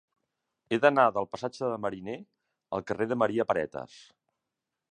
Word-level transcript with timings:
He 0.69 0.77
d'anar 0.85 1.03
del 1.17 1.27
passatge 1.33 1.69
de 1.73 1.77
Mariner 1.85 2.17
al 2.77 2.85
carrer 2.87 3.07
de 3.13 3.19
Maria 3.25 3.47
Paretas. 3.53 3.99